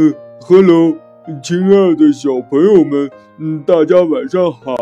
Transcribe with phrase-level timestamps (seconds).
[0.00, 0.94] 嗯，Hello，
[1.42, 4.76] 亲爱的小朋友们，嗯，大家晚上好，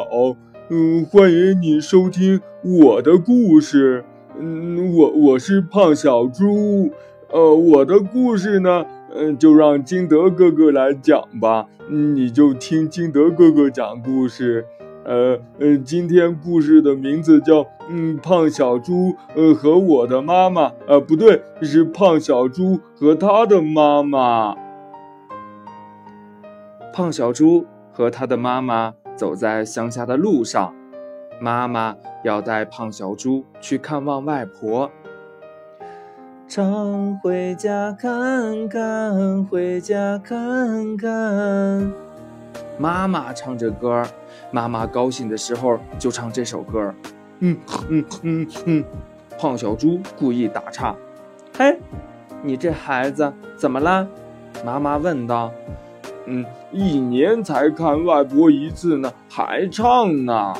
[0.69, 4.05] 嗯，欢迎你收听我的故事，
[4.39, 6.91] 嗯，我我是胖小猪，
[7.31, 8.85] 呃，我的故事呢，
[9.15, 14.67] 嗯，就让金德哥哥来讲吧，嗯，你就听金德哥哥讲故事。
[15.07, 24.66] 呃呃，今天故事的名字叫《嗯胖小猪呃和我的妈妈》呃不对，是胖小猪和他的妈妈。
[26.97, 30.75] 胖小猪和他的妈妈走在乡下的路上，
[31.39, 34.91] 妈妈要带胖小猪去看望外婆。
[36.49, 41.93] 常回家看看，回家看看。
[42.79, 44.03] 妈妈唱着歌。
[44.51, 46.95] 妈妈高兴的时候就唱这首歌。
[47.41, 48.85] 嗯哼哼哼，
[49.39, 50.97] 胖小猪故意打岔。
[51.59, 51.79] 嘿，
[52.43, 54.09] 你这孩子怎么了？
[54.65, 55.53] 妈妈问道。
[56.27, 60.53] 嗯，一年才看外婆一次呢，还唱呢。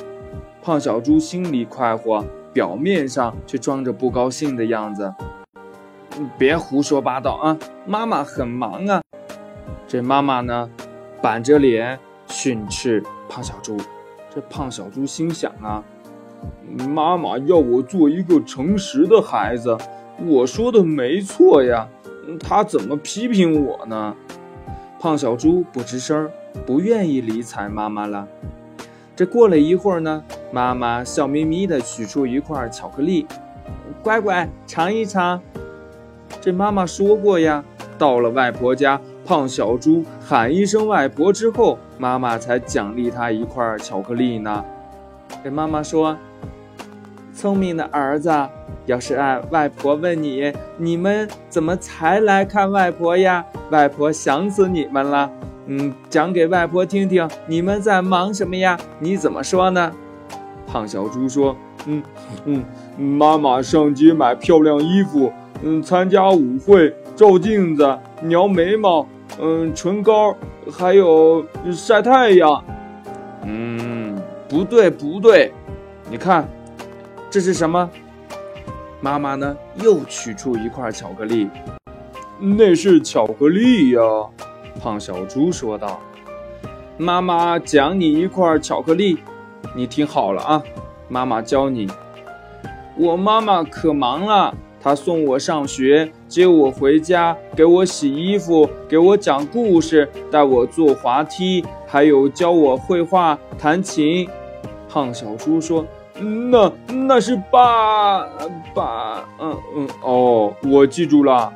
[0.63, 5.13] 胖小猪心里快活，表面上却装着不高兴的样子。
[6.39, 7.59] 别胡说八道啊！
[7.85, 9.03] 妈妈很忙啊。
[9.87, 10.71] 这妈妈呢，
[11.21, 11.99] 板着脸
[12.29, 13.03] 训斥。
[13.29, 13.77] 胖小猪，
[14.33, 15.83] 这胖小猪心想啊，
[16.89, 19.77] 妈妈要我做一个诚实的孩子，
[20.25, 21.89] 我说的没错呀，
[22.41, 24.15] 他怎么批评我呢？
[25.07, 26.29] 胖小猪不吱声，
[26.67, 28.27] 不愿意理睬妈妈了。
[29.15, 33.25] 这过了一会儿呢，妈妈笑眯眯地取出一块巧克力，
[34.03, 35.41] 乖乖尝一尝。
[36.41, 37.65] 这妈妈说过呀，
[37.97, 39.01] 到了外婆家。
[39.25, 44.65] 胖小猪喊一声“外婆”之后，妈妈才奖励他一块巧克力呢。
[45.45, 46.17] 这妈妈说
[47.37, 48.33] ：“聪明的儿子，
[48.87, 53.45] 要是爱外婆问你，你们怎么才来看外婆呀？
[53.71, 55.31] 外婆想死你们了。
[55.67, 58.79] 嗯，讲给外婆听听，你们在忙什么呀？
[58.99, 59.93] 你怎么说呢？”
[60.67, 61.55] 胖小猪说
[61.87, 62.03] ：“嗯
[62.47, 62.65] 嗯，
[62.97, 65.31] 妈妈上街买漂亮衣服，
[65.63, 69.07] 嗯，参加舞会，照镜子，描眉毛。”
[69.39, 70.35] 嗯，唇膏，
[70.73, 72.65] 还有晒太阳。
[73.45, 74.17] 嗯，
[74.49, 75.53] 不对不对，
[76.09, 76.49] 你看，
[77.31, 77.91] 这是什么？
[79.01, 79.57] 妈妈呢？
[79.83, 81.49] 又取出一块巧克力。
[82.39, 84.01] 那是巧克力呀，
[84.81, 86.01] 胖小猪说道。
[86.97, 89.19] 妈妈奖你一块巧克力，
[89.75, 90.63] 你听好了啊，
[91.09, 91.89] 妈妈教你。
[92.97, 94.55] 我妈妈可忙了。
[94.81, 104.29] 她送我上学，接我回家，给我洗衣服，给我讲故事，带我坐滑梯，还有教我绘画、弹琴。
[104.89, 105.85] 胖小猪说
[106.21, 108.25] ：“那那是爸
[108.75, 111.53] 爸，嗯嗯，哦，我记住了。”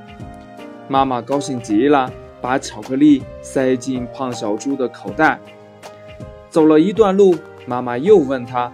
[0.89, 2.11] 妈妈高兴极了，
[2.41, 5.39] 把巧克力塞进胖小猪的口袋。
[6.49, 8.73] 走了一段路，妈妈又问他：“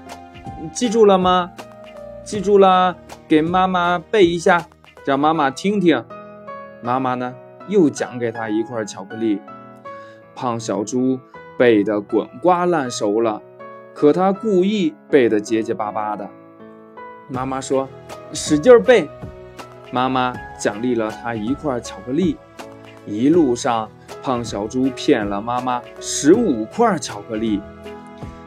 [0.73, 1.53] 记住了吗？”
[2.25, 2.97] 记住了，
[3.29, 4.67] 给妈妈背一下，
[5.05, 6.05] 让妈妈听听。
[6.83, 7.35] 妈妈呢，
[7.69, 9.41] 又讲给他一块巧克力。
[10.35, 11.21] 胖小猪
[11.57, 13.41] 背得滚瓜烂熟了，
[13.99, 16.29] 可他故意背得结结巴巴的。
[17.31, 17.89] 妈妈说
[18.35, 19.09] ：“使劲背。”
[19.91, 22.37] 妈妈奖励了他一块巧克力。
[23.07, 23.89] 一路上，
[24.23, 27.59] 胖小猪骗了妈妈十五块巧克力。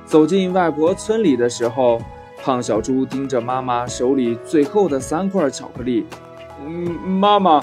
[0.06, 2.00] 走进外婆村里的时候。
[2.42, 6.06] 胖小猪盯着妈妈手里最后的三块巧克力，
[6.66, 7.62] 嗯，妈妈，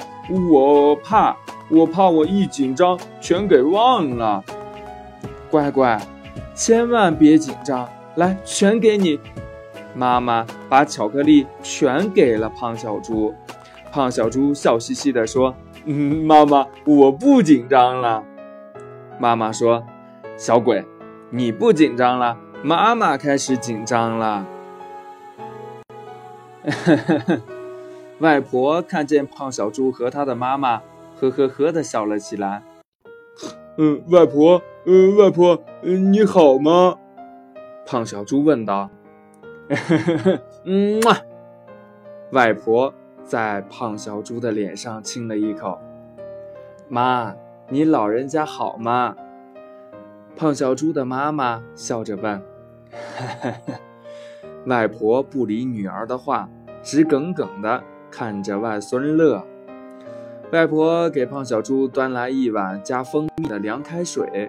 [0.50, 1.34] 我怕，
[1.70, 4.44] 我怕我一紧张全给忘了。
[5.50, 5.98] 乖乖，
[6.56, 9.20] 千万别紧张，来，全给你。
[9.94, 13.34] 妈妈把巧克力全给了胖小猪。
[13.92, 18.24] 胖小猪笑嘻嘻地说：“嗯，妈妈，我不紧张了。”
[19.20, 19.84] 妈妈说
[20.38, 20.82] ：“小鬼，
[21.28, 24.46] 你不紧张了，妈妈开始紧张了。
[28.20, 30.80] ”外婆看见胖小猪和他的妈妈，
[31.20, 32.62] 呵呵呵的笑了起来。
[33.78, 36.96] 嗯，外婆，嗯，外婆，嗯，你好吗？
[37.84, 38.88] 胖小猪问道。
[40.64, 41.16] 嗯嘛，
[42.32, 45.78] 外婆在胖小猪的脸上亲了一口。
[46.88, 47.34] 妈，
[47.68, 49.14] 你老人家好吗？
[50.34, 52.42] 胖小猪的妈妈笑着问。
[54.66, 56.48] 外婆不理女儿的话。
[56.82, 57.82] 直耿耿地
[58.12, 59.44] 看着外孙乐，
[60.52, 64.48] 外婆给胖小猪端来一碗加蜂蜜的凉开水，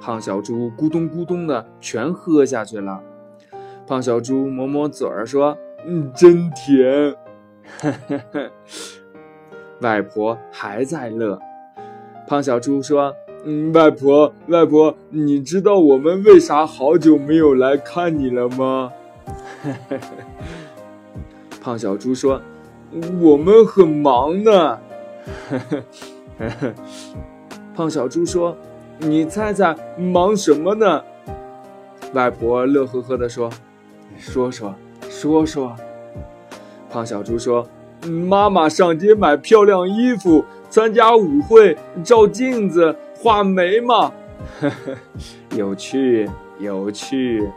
[0.00, 3.00] 胖小猪咕咚咕咚的全喝下去了。
[3.86, 5.56] 胖小猪抹抹嘴儿说
[5.86, 7.14] ：“嗯，真甜。
[9.80, 11.38] ”外婆还在乐。
[12.26, 13.14] 胖小猪说
[13.46, 18.92] ：“嗯，外婆，外婆，你知道我们为啥好久没有来看你了吗？”
[21.62, 22.42] 胖小猪说
[23.22, 24.80] ：“我们很忙呢。”
[27.74, 28.56] 胖小猪说
[28.98, 31.02] ：“你猜猜忙什么呢？”
[32.12, 33.50] 外婆乐呵呵地说
[34.18, 34.74] ：“说说，
[35.08, 35.76] 说说。”
[36.90, 37.66] 胖小猪说
[38.28, 44.12] ：“妈妈上街买漂亮衣服，参加舞会，照镜子，画眉毛，
[45.56, 46.28] 有趣，
[46.58, 47.48] 有趣。”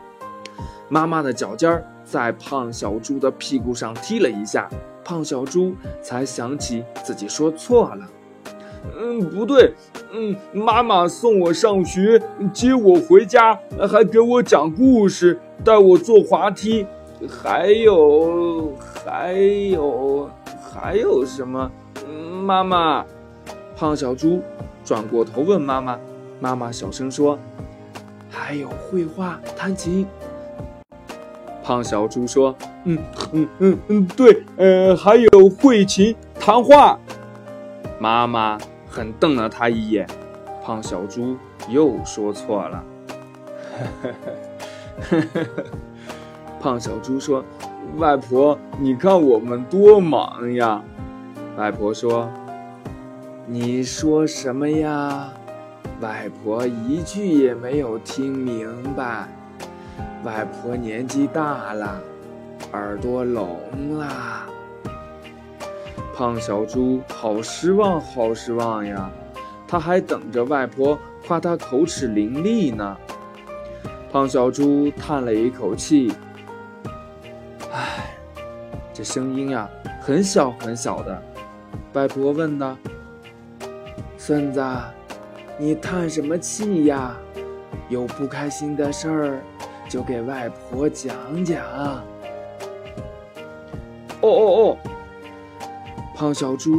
[0.88, 4.68] 妈妈的脚尖儿在胖小猪的屁股上踢了一下，
[5.04, 8.08] 胖小猪才想起自己说错了。
[8.98, 9.72] 嗯，不对，
[10.12, 12.20] 嗯，妈妈送我上学，
[12.52, 13.58] 接我回家，
[13.90, 16.86] 还给我讲故事，带我坐滑梯，
[17.28, 18.72] 还有，
[19.04, 20.28] 还有，
[20.70, 21.70] 还有什么？
[22.44, 23.06] 妈妈，
[23.74, 24.42] 胖小猪
[24.84, 25.98] 转过头问妈妈，
[26.38, 27.38] 妈妈小声说
[28.28, 30.06] ：“还有绘画、弹琴。”
[31.64, 32.98] 胖小猪说：“嗯
[33.32, 36.98] 嗯嗯嗯，对，呃，还有会琴、谈话。”
[37.98, 40.06] 妈妈狠瞪了他一眼，
[40.62, 41.38] 胖小猪
[41.70, 42.84] 又说错了。
[46.60, 47.42] 胖小猪说
[47.96, 50.82] ：“外婆，你看我们多忙呀。”
[51.56, 52.28] 外婆说
[53.48, 55.32] ：“你说什么呀？”
[56.02, 59.26] 外婆一句也没有听明白。
[60.24, 62.00] 外婆年纪大了，
[62.72, 64.46] 耳朵聋了。
[66.14, 69.10] 胖小猪好失望，好失望呀！
[69.66, 70.96] 他还等着外婆
[71.26, 72.96] 夸他口齿伶俐呢。
[74.12, 76.12] 胖小猪叹了一口气
[77.72, 78.16] ：“唉，
[78.92, 79.68] 这声音呀，
[80.00, 81.20] 很小很小的。”
[81.94, 82.76] 外婆问道
[84.16, 84.64] ：“孙子，
[85.58, 87.16] 你叹什么气呀？
[87.88, 89.42] 有不开心的事儿？”
[89.94, 91.14] 就给外婆讲
[91.44, 91.64] 讲。
[94.20, 94.76] 哦哦哦！
[96.16, 96.72] 胖小猪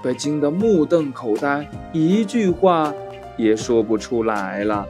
[0.00, 2.94] 被惊得目瞪口呆，一句话
[3.36, 4.86] 也说不出来了。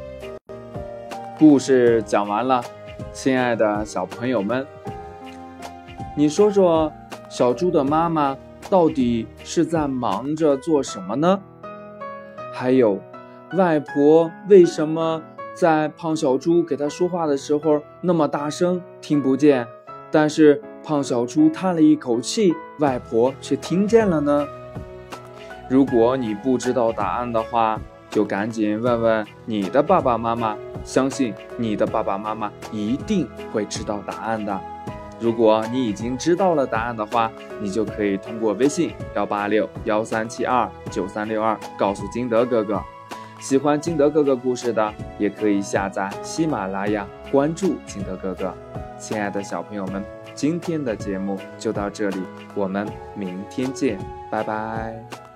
[1.38, 2.62] 故事讲完了，
[3.14, 4.66] 亲爱的小朋友们，
[6.14, 6.92] 你说说，
[7.30, 8.36] 小猪的妈妈
[8.68, 11.40] 到底是在忙着做什么呢？
[12.52, 13.00] 还有，
[13.56, 15.22] 外婆为什么？
[15.60, 19.66] 在胖小猪给他说话的时候，那么大声听不见，
[20.10, 24.48] 但是胖小猪叹了一口气，外婆却听见了呢。
[25.68, 27.78] 如果你不知道答案的话，
[28.08, 34.58] 就赶紧问问你的爸爸妈妈，相信你的爸爸妈妈一定会知道答案的。
[35.20, 37.30] 如果你已经知道了答案的话，
[37.60, 42.82] 你就可以通过微信幺八六幺三七二九三六二告诉金德哥哥。
[43.40, 48.54] 喜欢金德哥哥故事的，也可以下载喜马拉雅，关注金德哥哥。
[48.98, 50.04] 亲爱的小朋友们，
[50.34, 52.22] 今天的节目就到这里，
[52.54, 53.98] 我们明天见，
[54.30, 55.29] 拜拜。